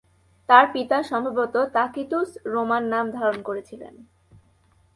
তার 0.49 0.65
পিতা 0.73 0.97
সম্ভবত 1.03 1.55
"তাকিতুস" 1.73 2.29
রোমান 2.45 2.83
নাম 2.83 3.05
ধারণ 3.11 3.37
করেছিলেন। 3.41 3.93